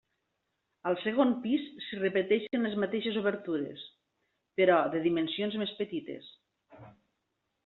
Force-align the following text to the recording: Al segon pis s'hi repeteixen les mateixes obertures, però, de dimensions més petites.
Al 0.91 0.95
segon 1.01 1.33
pis 1.43 1.67
s'hi 1.87 1.99
repeteixen 1.99 2.65
les 2.67 2.77
mateixes 2.85 3.19
obertures, 3.21 3.85
però, 4.63 4.79
de 4.97 5.03
dimensions 5.05 5.61
més 5.65 5.77
petites. 5.85 6.33